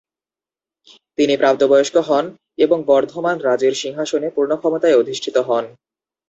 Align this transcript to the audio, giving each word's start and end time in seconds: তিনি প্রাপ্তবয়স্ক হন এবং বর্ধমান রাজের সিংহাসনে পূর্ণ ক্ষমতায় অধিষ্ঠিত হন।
তিনি 1.17 1.33
প্রাপ্তবয়স্ক 1.37 1.95
হন 2.07 2.25
এবং 2.57 2.77
বর্ধমান 2.87 3.35
রাজের 3.39 3.73
সিংহাসনে 3.81 4.27
পূর্ণ 4.35 4.51
ক্ষমতায় 4.57 4.99
অধিষ্ঠিত 5.01 5.35
হন। 5.47 5.65